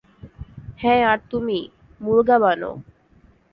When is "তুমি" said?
1.29-1.59